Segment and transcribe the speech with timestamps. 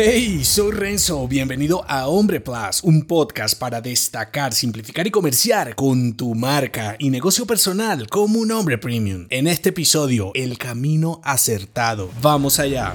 [0.00, 6.16] Hey, soy Renzo, bienvenido a Hombre Plus, un podcast para destacar, simplificar y comerciar con
[6.16, 9.26] tu marca y negocio personal como un hombre premium.
[9.28, 12.10] En este episodio, el camino acertado.
[12.22, 12.94] Vamos allá.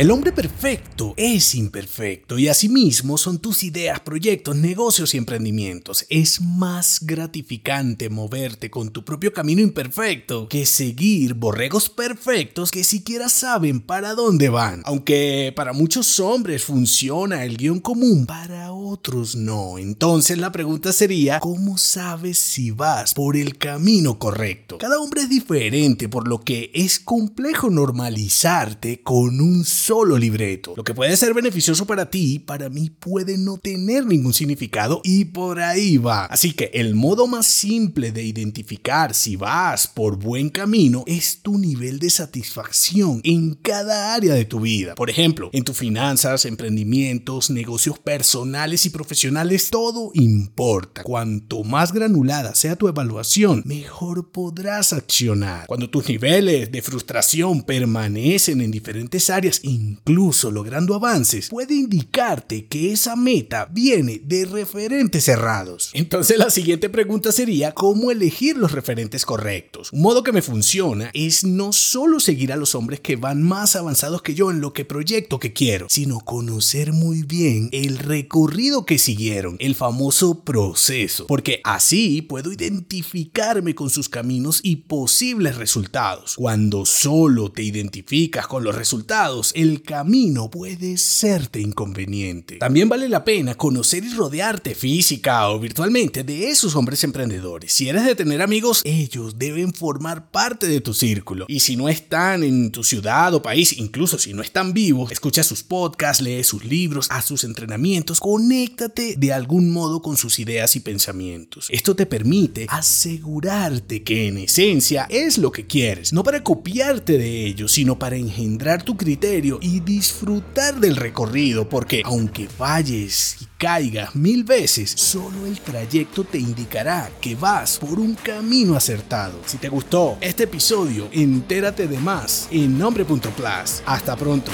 [0.00, 6.06] El hombre perfecto es imperfecto y asimismo son tus ideas, proyectos, negocios y emprendimientos.
[6.08, 13.28] Es más gratificante moverte con tu propio camino imperfecto que seguir borregos perfectos que siquiera
[13.28, 14.80] saben para dónde van.
[14.86, 19.76] Aunque para muchos hombres funciona el guion común, para otros no.
[19.76, 24.78] Entonces la pregunta sería, ¿cómo sabes si vas por el camino correcto?
[24.78, 30.74] Cada hombre es diferente, por lo que es complejo normalizarte con un solo libreto.
[30.76, 35.24] Lo que puede ser beneficioso para ti, para mí puede no tener ningún significado y
[35.24, 36.26] por ahí va.
[36.26, 41.58] Así que el modo más simple de identificar si vas por buen camino es tu
[41.58, 44.94] nivel de satisfacción en cada área de tu vida.
[44.94, 51.02] Por ejemplo, en tus finanzas, emprendimientos, negocios personales y profesionales, todo importa.
[51.02, 55.66] Cuanto más granulada sea tu evaluación, mejor podrás accionar.
[55.66, 62.92] Cuando tus niveles de frustración permanecen en diferentes áreas, incluso logrando avances, puede indicarte que
[62.92, 65.90] esa meta viene de referentes errados.
[65.94, 69.92] Entonces la siguiente pregunta sería, ¿cómo elegir los referentes correctos?
[69.92, 73.76] Un modo que me funciona es no solo seguir a los hombres que van más
[73.76, 78.84] avanzados que yo en lo que proyecto que quiero, sino conocer muy bien el recorrido
[78.84, 86.34] que siguieron, el famoso proceso, porque así puedo identificarme con sus caminos y posibles resultados.
[86.36, 92.56] Cuando solo te identificas con los resultados, el camino puede serte inconveniente.
[92.56, 97.72] También vale la pena conocer y rodearte física o virtualmente de esos hombres emprendedores.
[97.72, 101.44] Si eres de tener amigos, ellos deben formar parte de tu círculo.
[101.48, 105.42] Y si no están en tu ciudad o país, incluso si no están vivos, escucha
[105.42, 110.74] sus podcasts, lee sus libros, haz sus entrenamientos, conéctate de algún modo con sus ideas
[110.76, 111.66] y pensamientos.
[111.70, 117.46] Esto te permite asegurarte que en esencia es lo que quieres, no para copiarte de
[117.46, 124.14] ellos, sino para engendrar tu criterio y disfrutar del recorrido, porque aunque falles y caigas
[124.14, 129.40] mil veces, solo el trayecto te indicará que vas por un camino acertado.
[129.46, 133.82] Si te gustó este episodio, entérate de más en nombre.plus.
[133.84, 134.50] Hasta pronto.